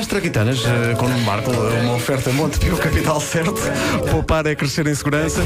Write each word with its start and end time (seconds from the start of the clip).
As 0.00 0.06
traquitanas 0.06 0.64
eh, 0.64 0.94
com 0.96 1.06
o 1.06 1.20
Marco, 1.20 1.50
uma 1.50 1.94
oferta 1.94 2.30
Montepio 2.32 2.76
Capital 2.76 3.20
Certo. 3.20 3.60
Poupar 4.10 4.46
é 4.46 4.54
crescer 4.54 4.86
em 4.86 4.94
segurança. 4.94 5.40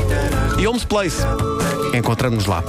E 0.58 0.66
Homes 0.66 0.84
Place. 0.84 1.22
Encontramos 1.94 2.46
lá. 2.46 2.62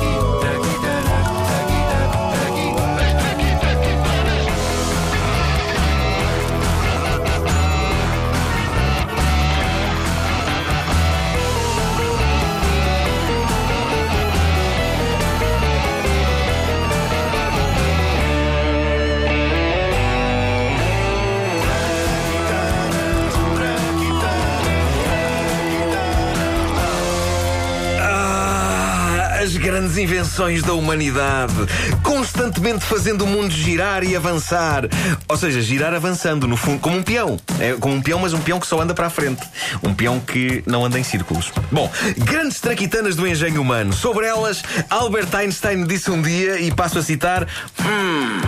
Grandes 29.75 29.97
invenções 29.97 30.63
da 30.63 30.71
humanidade, 30.71 31.53
constantemente 32.01 32.85
fazendo 32.85 33.25
o 33.25 33.27
mundo 33.27 33.51
girar 33.51 34.05
e 34.05 34.15
avançar. 34.15 34.83
Ou 35.27 35.35
seja, 35.35 35.61
girar 35.61 35.93
avançando, 35.93 36.47
no 36.47 36.55
fundo, 36.55 36.79
como 36.79 36.95
um 36.95 37.03
peão. 37.03 37.37
É 37.59 37.73
como 37.73 37.93
um 37.93 38.01
peão, 38.01 38.19
mas 38.19 38.31
um 38.31 38.39
peão 38.39 38.57
que 38.57 38.65
só 38.65 38.79
anda 38.79 38.93
para 38.93 39.07
a 39.07 39.09
frente. 39.09 39.45
Um 39.83 39.93
peão 39.93 40.17
que 40.21 40.63
não 40.65 40.85
anda 40.85 40.97
em 40.97 41.03
círculos. 41.03 41.51
Bom, 41.73 41.91
grandes 42.19 42.61
traquitanas 42.61 43.17
do 43.17 43.27
engenho 43.27 43.61
humano. 43.61 43.91
Sobre 43.91 44.25
elas, 44.25 44.63
Albert 44.89 45.35
Einstein 45.35 45.83
disse 45.83 46.09
um 46.09 46.21
dia, 46.21 46.57
e 46.57 46.71
passo 46.71 46.97
a 46.97 47.03
citar: 47.03 47.45
"Hum." 47.81 48.39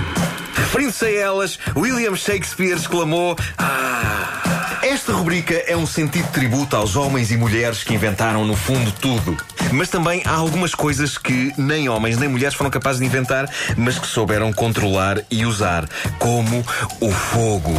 Referindo-se 0.55 1.05
a 1.07 1.11
elas, 1.11 1.59
William 1.75 2.15
Shakespeare 2.15 2.77
exclamou: 2.77 3.35
Ah. 3.57 4.46
Esta 4.89 5.11
rubrica 5.11 5.53
é 5.67 5.75
um 5.75 5.85
sentido 5.85 6.31
tributo 6.31 6.73
aos 6.77 6.95
homens 6.95 7.29
e 7.29 7.35
mulheres 7.35 7.83
que 7.83 7.93
inventaram, 7.93 8.45
no 8.45 8.55
fundo, 8.55 8.89
tudo. 8.89 9.35
Mas 9.73 9.89
também 9.89 10.21
há 10.23 10.31
algumas 10.31 10.73
coisas 10.73 11.17
que 11.17 11.51
nem 11.57 11.89
homens 11.89 12.17
nem 12.17 12.29
mulheres 12.29 12.55
foram 12.55 12.71
capazes 12.71 13.01
de 13.01 13.05
inventar, 13.05 13.51
mas 13.75 13.99
que 13.99 14.07
souberam 14.07 14.53
controlar 14.53 15.21
e 15.29 15.45
usar, 15.45 15.89
como 16.17 16.65
o 17.01 17.11
fogo. 17.11 17.73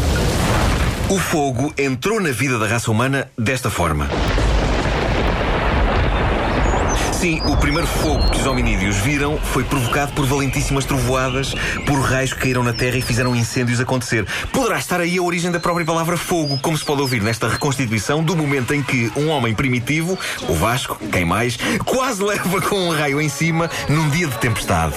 O 1.09 1.19
fogo 1.19 1.73
entrou 1.79 2.21
na 2.21 2.31
vida 2.31 2.59
da 2.59 2.67
raça 2.67 2.91
humana 2.91 3.27
desta 3.39 3.71
forma. 3.71 4.07
Sim, 7.19 7.41
o 7.47 7.57
primeiro 7.57 7.89
fogo 7.89 8.31
que 8.31 8.39
os 8.39 8.47
hominídeos 8.47 8.97
viram 8.99 9.39
foi 9.39 9.65
provocado 9.65 10.13
por 10.13 10.25
valentíssimas 10.25 10.85
trovoadas, 10.85 11.53
por 11.85 11.99
raios 12.01 12.33
que 12.33 12.39
caíram 12.39 12.63
na 12.63 12.73
terra 12.73 12.97
e 12.97 13.03
fizeram 13.03 13.35
incêndios 13.35 13.81
acontecer. 13.81 14.25
Poderá 14.53 14.79
estar 14.79 15.01
aí 15.01 15.19
a 15.19 15.23
origem 15.23 15.51
da 15.51 15.59
própria 15.59 15.85
palavra 15.85 16.17
fogo, 16.17 16.57
como 16.63 16.79
se 16.79 16.85
pode 16.85 17.01
ouvir 17.01 17.21
nesta 17.21 17.49
reconstituição 17.49 18.23
do 18.23 18.37
momento 18.37 18.73
em 18.73 18.85
que 18.85 19.11
um 19.17 19.31
homem 19.31 19.53
primitivo, 19.53 20.17
o 20.49 20.55
Vasco, 20.55 20.97
quem 21.11 21.25
mais, 21.25 21.59
quase 21.85 22.23
leva 22.23 22.61
com 22.61 22.77
um 22.77 22.91
raio 22.91 23.21
em 23.21 23.29
cima 23.29 23.69
num 23.89 24.09
dia 24.11 24.29
de 24.29 24.39
tempestade. 24.39 24.95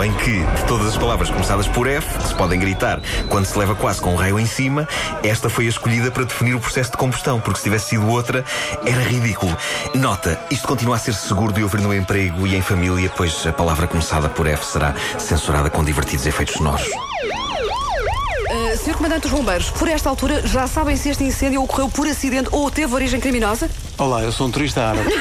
Bem 0.00 0.14
que, 0.14 0.42
de 0.42 0.64
todas 0.66 0.86
as 0.86 0.96
palavras 0.96 1.28
começadas 1.28 1.68
por 1.68 1.86
F, 1.86 2.18
que 2.18 2.28
se 2.28 2.34
podem 2.34 2.58
gritar 2.58 3.02
quando 3.28 3.44
se 3.44 3.58
leva 3.58 3.74
quase 3.74 4.00
com 4.00 4.14
um 4.14 4.16
raio 4.16 4.38
em 4.38 4.46
cima, 4.46 4.88
esta 5.22 5.50
foi 5.50 5.66
a 5.66 5.68
escolhida 5.68 6.10
para 6.10 6.24
definir 6.24 6.54
o 6.54 6.60
processo 6.60 6.92
de 6.92 6.96
combustão, 6.96 7.38
porque 7.38 7.58
se 7.58 7.64
tivesse 7.64 7.90
sido 7.90 8.08
outra, 8.08 8.42
era 8.86 9.02
ridículo. 9.02 9.54
Nota, 9.94 10.40
isto 10.50 10.66
continua 10.66 10.96
a 10.96 10.98
ser 10.98 11.12
seguro 11.12 11.52
de 11.52 11.62
ouvir 11.62 11.82
no 11.82 11.92
emprego 11.92 12.46
e 12.46 12.56
em 12.56 12.62
família, 12.62 13.12
pois 13.14 13.46
a 13.46 13.52
palavra 13.52 13.86
começada 13.86 14.30
por 14.30 14.46
F 14.46 14.64
será 14.64 14.94
censurada 15.18 15.68
com 15.68 15.84
divertidos 15.84 16.24
efeitos 16.24 16.54
sonoros. 16.54 16.86
Uh, 16.86 18.78
Senhor 18.78 18.96
Comandante 18.96 19.28
dos 19.28 19.32
Bombeiros, 19.32 19.68
por 19.68 19.86
esta 19.86 20.08
altura 20.08 20.46
já 20.46 20.66
sabem 20.66 20.96
se 20.96 21.10
este 21.10 21.24
incêndio 21.24 21.62
ocorreu 21.62 21.90
por 21.90 22.06
acidente 22.06 22.48
ou 22.52 22.70
teve 22.70 22.94
origem 22.94 23.20
criminosa? 23.20 23.68
Olá, 23.98 24.22
eu 24.22 24.32
sou 24.32 24.46
um 24.46 24.50
turista 24.50 24.82
árabe. 24.82 25.10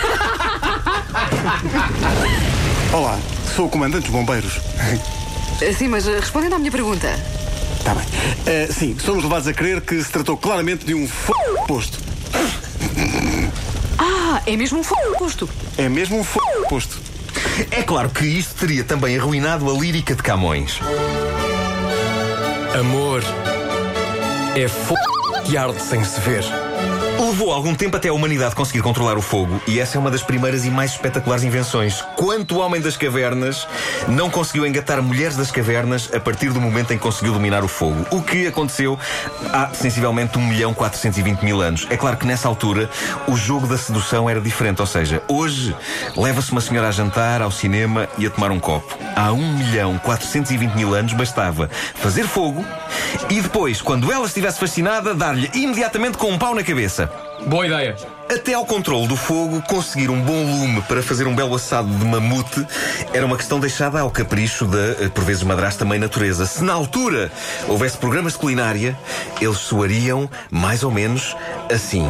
Olá, 2.94 3.20
sou 3.60 3.66
o 3.66 3.70
comandante 3.70 4.04
dos 4.04 4.12
bombeiros. 4.12 4.56
Uh, 4.56 5.74
Sim, 5.78 5.90
mas 5.90 6.08
uh, 6.08 6.12
respondendo 6.12 6.54
à 6.54 6.60
minha 6.60 6.72
pergunta. 6.72 7.14
Está 7.78 7.94
bem. 7.94 8.06
Eh, 8.46 8.70
sim, 8.72 8.96
somos 8.98 9.22
levados 9.22 9.50
a 9.50 9.54
crer 9.54 9.82
que 9.82 10.02
se 10.02 10.10
tratou 10.10 10.38
claramente 10.38 10.86
de 10.86 10.94
um 10.94 11.04
f... 11.04 11.34
posto. 11.68 12.00
Ah, 13.98 14.42
é 14.46 14.56
mesmo 14.56 14.80
um 14.80 14.84
fogo 14.84 15.18
posto. 15.18 15.50
É 15.78 15.90
mesmo 15.90 16.20
um 16.20 16.24
f... 16.24 16.40
posto. 16.70 17.02
É 17.70 17.84
claro 17.84 18.10
que 18.10 18.24
isto 18.26 18.56
teria 18.56 18.86
também 18.86 19.18
arruinado 19.18 19.70
a 19.70 19.78
lírica 19.78 20.16
de 20.16 20.24
Camões. 20.24 20.80
Amor 22.80 23.22
é 24.56 24.70
fogo 24.70 25.44
que 25.46 25.58
arde 25.58 25.82
sem 25.82 26.02
se 26.06 26.18
ver. 26.22 26.46
Levou 27.20 27.52
algum 27.52 27.76
tempo 27.76 27.98
até 27.98 28.08
a 28.08 28.14
humanidade 28.14 28.56
conseguir 28.56 28.82
controlar 28.82 29.18
o 29.18 29.22
fogo, 29.22 29.62
e 29.68 29.78
essa 29.78 29.98
é 29.98 30.00
uma 30.00 30.10
das 30.10 30.24
primeiras 30.24 30.64
e 30.64 30.70
mais 30.70 30.92
espetaculares 30.92 31.44
invenções. 31.44 32.02
Quanto 32.16 32.56
o 32.56 32.60
homem 32.60 32.80
das 32.80 32.96
cavernas 32.96 33.68
não 34.08 34.30
conseguiu 34.30 34.66
engatar 34.66 35.02
mulheres 35.02 35.36
das 35.36 35.52
cavernas 35.52 36.10
a 36.14 36.20
partir 36.20 36.54
do 36.54 36.62
momento 36.62 36.94
em 36.94 36.98
que 36.98 37.04
conseguiu 37.04 37.34
dominar 37.34 37.62
o 37.62 37.68
fogo. 37.68 38.06
O 38.10 38.22
que 38.22 38.48
aconteceu 38.48 38.98
há 39.52 39.70
sensivelmente 39.74 40.38
1 40.38 40.48
milhão 40.48 40.74
420 40.74 41.42
mil 41.42 41.60
anos. 41.60 41.86
É 41.90 41.98
claro 41.98 42.16
que 42.16 42.26
nessa 42.26 42.48
altura 42.48 42.90
o 43.28 43.36
jogo 43.36 43.68
da 43.68 43.78
sedução 43.78 44.30
era 44.30 44.40
diferente, 44.40 44.80
ou 44.80 44.88
seja, 44.88 45.22
hoje 45.28 45.76
leva-se 46.16 46.54
uma 46.54 46.62
senhora 46.62 46.88
a 46.88 46.92
jantar, 46.92 47.42
ao 47.42 47.52
cinema 47.52 48.08
e 48.18 48.26
a 48.28 48.30
tomar 48.30 48.50
um 48.50 48.62
copo. 48.62 48.98
Há 49.14 49.34
1 49.34 49.54
milhão 49.56 49.98
420 50.00 50.74
mil 50.74 50.94
anos 50.94 51.12
bastava 51.12 51.70
fazer 51.96 52.24
fogo 52.24 52.66
e 53.30 53.42
depois, 53.42 53.82
quando 53.82 54.12
ela 54.12 54.26
estivesse 54.26 54.60
fascinada, 54.60 55.14
dar-lhe 55.14 55.50
imediatamente 55.54 56.18
com 56.18 56.32
um 56.32 56.38
pau 56.38 56.56
na 56.56 56.64
cabeça. 56.64 57.12
Boa 57.46 57.66
ideia. 57.66 57.96
Até 58.30 58.54
ao 58.54 58.66
controle 58.66 59.08
do 59.08 59.16
fogo, 59.16 59.62
conseguir 59.64 60.10
um 60.10 60.22
bom 60.22 60.44
lume 60.44 60.82
para 60.84 61.02
fazer 61.02 61.26
um 61.26 61.36
belo 61.36 61.56
assado 61.56 61.90
de 61.90 62.06
mamute 62.06 62.66
era 63.14 63.26
uma 63.26 63.38
questão 63.38 63.60
deixada 63.60 64.00
ao 64.02 64.12
capricho 64.12 64.66
da, 64.66 65.04
eh, 65.04 65.10
por 65.14 65.24
vezes, 65.24 65.42
madrasta 65.42 65.84
mãe 65.84 65.98
natureza. 65.98 66.46
Se 66.46 66.64
na 66.64 66.74
altura 66.74 67.32
houvesse 67.68 67.98
programas 67.98 68.34
de 68.34 68.40
culinária, 68.40 68.98
eles 69.42 69.58
soariam 69.58 70.30
mais 70.52 70.84
ou 70.84 70.92
menos 70.92 71.36
assim. 71.74 72.08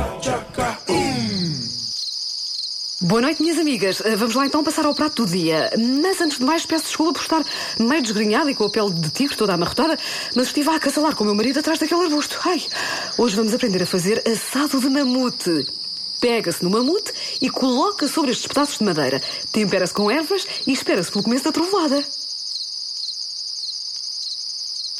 Boa 3.01 3.21
noite, 3.21 3.41
minhas 3.41 3.57
amigas. 3.57 4.01
Uh, 4.01 4.17
Vamos 4.17 4.35
lá 4.35 4.45
então 4.45 4.61
passar 4.61 4.85
ao 4.85 4.93
prato 4.93 5.23
do 5.23 5.31
dia. 5.31 5.71
Mas 6.03 6.19
antes 6.19 6.37
de 6.37 6.43
mais, 6.43 6.65
peço 6.65 6.83
desculpa 6.83 7.13
por 7.13 7.21
estar 7.21 7.45
meio 7.79 8.01
desgrenhada 8.01 8.51
e 8.51 8.55
com 8.55 8.65
a 8.65 8.69
pele 8.69 8.91
de 8.91 9.09
tigre 9.09 9.37
toda 9.37 9.53
amarrotada, 9.53 9.97
mas 10.35 10.47
estive 10.47 10.69
a 10.69 10.75
acasalar 10.75 11.15
com 11.15 11.23
o 11.23 11.27
meu 11.27 11.33
marido 11.33 11.59
atrás 11.59 11.79
daquele 11.79 12.03
arbusto. 12.03 12.37
Ai, 12.43 12.61
hoje 13.17 13.37
vamos 13.37 13.53
aprender 13.53 13.83
a 13.83 13.85
fazer 13.85 14.21
assado 14.27 14.81
de 14.81 14.89
mamute. 14.89 15.65
Pega-se 16.19 16.61
no 16.61 16.69
mamute 16.69 17.13
e 17.41 17.49
coloca 17.49 18.05
sobre 18.05 18.31
estes 18.31 18.47
pedaços 18.47 18.79
de 18.79 18.83
madeira. 18.83 19.21
Tempera-se 19.49 19.93
com 19.93 20.11
ervas 20.11 20.45
e 20.67 20.73
espera-se 20.73 21.09
pelo 21.09 21.23
começo 21.23 21.45
da 21.45 21.53
trovoada. 21.53 22.03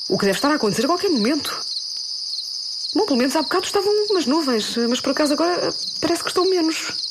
O 0.08 0.18
que 0.18 0.24
deve 0.24 0.38
estar 0.38 0.50
a 0.50 0.56
acontecer 0.56 0.86
a 0.86 0.88
qualquer 0.88 1.10
momento. 1.10 1.54
Bom, 2.96 3.06
pelo 3.06 3.18
menos 3.18 3.36
há 3.36 3.42
bocado 3.42 3.66
estavam 3.66 3.92
umas 4.10 4.26
nuvens, 4.26 4.78
mas 4.88 5.02
por 5.02 5.12
acaso 5.12 5.34
agora 5.34 5.68
eh, 5.68 5.74
parece 6.00 6.24
que 6.24 6.30
estão 6.30 6.50
menos. 6.50 7.09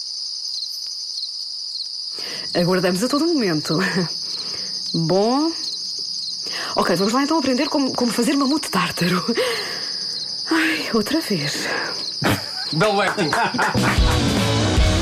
Aguardamos 2.54 3.02
a 3.02 3.08
todo 3.08 3.26
momento. 3.26 3.78
Bom. 4.94 5.52
Ok, 6.76 6.96
vamos 6.96 7.12
lá 7.12 7.22
então 7.22 7.38
aprender 7.38 7.68
como, 7.68 7.92
como 7.92 8.12
fazer 8.12 8.36
mamute 8.36 8.70
tártaro. 8.70 9.24
Ai, 10.50 10.88
outra 10.94 11.20
vez. 11.20 11.68
Belo. 12.72 13.02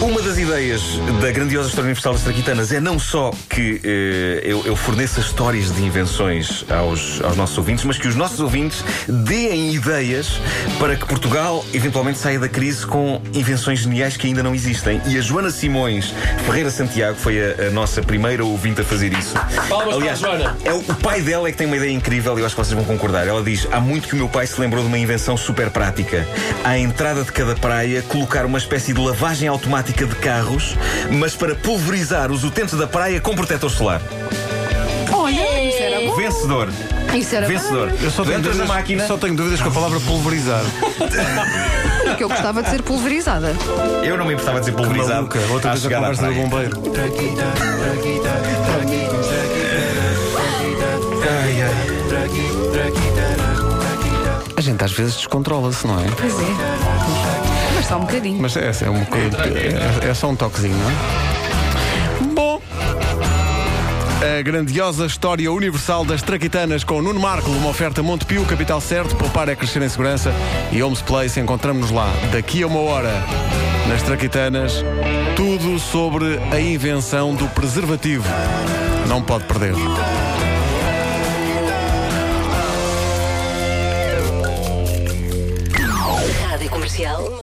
Uma 0.00 0.20
das 0.20 0.36
ideias 0.36 0.82
da 1.22 1.32
grandiosa 1.32 1.68
História 1.68 1.86
Universal 1.86 2.12
das 2.12 2.22
Traquitanas 2.22 2.70
é 2.70 2.78
não 2.78 2.98
só 2.98 3.32
que 3.48 3.80
eh, 3.82 4.42
eu, 4.44 4.62
eu 4.66 4.76
forneça 4.76 5.20
histórias 5.20 5.74
de 5.74 5.82
invenções 5.82 6.66
aos, 6.70 7.22
aos 7.22 7.34
nossos 7.34 7.56
ouvintes, 7.56 7.82
mas 7.82 7.96
que 7.96 8.06
os 8.06 8.14
nossos 8.14 8.38
ouvintes 8.38 8.84
deem 9.08 9.74
ideias 9.74 10.38
para 10.78 10.96
que 10.96 11.06
Portugal 11.06 11.64
eventualmente 11.72 12.18
saia 12.18 12.38
da 12.38 12.48
crise 12.48 12.86
com 12.86 13.22
invenções 13.32 13.80
geniais 13.80 14.18
que 14.18 14.26
ainda 14.26 14.42
não 14.42 14.54
existem. 14.54 15.00
E 15.06 15.16
a 15.16 15.20
Joana 15.22 15.50
Simões 15.50 16.12
Ferreira 16.44 16.70
Santiago 16.70 17.16
foi 17.16 17.40
a, 17.40 17.68
a 17.68 17.70
nossa 17.70 18.02
primeira 18.02 18.44
ouvinte 18.44 18.82
a 18.82 18.84
fazer 18.84 19.14
isso. 19.14 19.34
Palmas 19.66 19.96
para 19.96 20.12
a 20.12 20.14
Joana. 20.14 20.56
É 20.62 20.74
o, 20.74 20.78
o 20.78 20.94
pai 20.96 21.22
dela 21.22 21.48
é 21.48 21.52
que 21.52 21.58
tem 21.58 21.66
uma 21.66 21.76
ideia 21.76 21.90
incrível 21.90 22.36
e 22.36 22.42
eu 22.42 22.46
acho 22.46 22.54
que 22.54 22.62
vocês 22.62 22.74
vão 22.74 22.84
concordar. 22.84 23.26
Ela 23.26 23.42
diz: 23.42 23.66
há 23.72 23.80
muito 23.80 24.08
que 24.08 24.14
o 24.14 24.18
meu 24.18 24.28
pai 24.28 24.46
se 24.46 24.60
lembrou 24.60 24.82
de 24.82 24.88
uma 24.88 24.98
invenção 24.98 25.38
super 25.38 25.70
prática. 25.70 26.28
À 26.62 26.78
entrada 26.78 27.24
de 27.24 27.32
cada 27.32 27.54
praia, 27.54 28.02
colocar 28.02 28.44
uma 28.44 28.58
espécie 28.58 28.92
de 28.92 29.00
lavagem 29.00 29.48
automática 29.48 29.85
temática 29.86 30.06
de 30.06 30.14
carros, 30.16 30.76
mas 31.12 31.34
para 31.34 31.54
pulverizar 31.54 32.32
os 32.32 32.42
utentes 32.44 32.76
da 32.76 32.86
praia 32.86 33.20
com 33.20 33.34
protetor 33.34 33.70
solar. 33.70 34.02
Olha, 35.12 35.68
isso 35.68 35.78
era 35.78 36.00
bom. 36.00 36.16
Vencedor. 36.16 36.68
Isso 37.14 37.36
era 37.36 37.46
Vencedor. 37.46 37.92
Eu 38.02 38.10
só 38.10 38.24
tenho, 38.24 38.40
na 38.40 38.64
máquina. 38.64 39.02
dúvidas, 39.02 39.06
só 39.06 39.16
tenho 39.16 39.36
dúvidas 39.36 39.60
com 39.60 39.68
a 39.68 39.72
palavra 39.72 40.00
pulverizar. 40.00 40.62
Porque 42.04 42.24
eu 42.24 42.28
gostava 42.28 42.62
de 42.62 42.70
ser 42.70 42.82
pulverizada. 42.82 43.54
Eu 44.02 44.16
não 44.16 44.26
me 44.26 44.34
importava 44.34 44.60
de 44.60 44.66
ser 44.66 44.72
pulverizado. 44.72 45.14
Maluca, 45.14 45.40
outra 45.52 45.70
à 45.70 45.74
vez 45.74 45.86
a 45.86 45.90
conversa 45.90 46.26
do 46.26 46.34
bombeiro. 46.34 46.82
Ai, 51.28 51.62
ai. 51.62 51.96
A 54.56 54.60
gente 54.60 54.82
às 54.84 54.92
vezes 54.92 55.16
descontrola-se, 55.16 55.86
não 55.86 56.00
é? 56.00 56.06
Pois 56.18 56.34
é. 56.34 57.35
Mas 57.76 57.86
só 57.86 57.96
um 57.96 58.00
bocadinho. 58.00 58.40
Mas 58.40 58.56
é, 58.56 58.70
é, 58.84 58.90
uma 58.90 59.04
coisa- 59.06 59.36
é, 60.04 60.08
é 60.10 60.14
só 60.14 60.28
um 60.28 60.36
toquezinho, 60.36 60.76
não 60.76 60.90
é? 60.90 62.34
Bom. 62.34 62.60
A 64.38 64.42
grandiosa 64.42 65.06
história 65.06 65.50
universal 65.52 66.04
das 66.04 66.22
traquitanas 66.22 66.82
com 66.82 67.00
Nuno 67.02 67.20
Marco, 67.20 67.50
uma 67.50 67.68
oferta 67.68 68.02
Montepio, 68.02 68.44
capital 68.44 68.80
certo, 68.80 69.14
poupar 69.14 69.48
é 69.48 69.54
crescer 69.54 69.82
em 69.82 69.88
segurança 69.88 70.32
e 70.72 70.82
Homes 70.82 71.02
Place, 71.02 71.38
encontramos-nos 71.38 71.90
lá 71.90 72.08
daqui 72.32 72.62
a 72.62 72.66
uma 72.66 72.80
hora 72.80 73.12
nas 73.88 74.02
traquitanas, 74.02 74.82
tudo 75.36 75.78
sobre 75.78 76.40
a 76.50 76.58
invenção 76.58 77.34
do 77.34 77.46
preservativo. 77.48 78.24
Não 79.06 79.22
pode 79.22 79.44
perder. 79.44 79.74
Rádio 86.48 86.70
Comercial. 86.70 87.30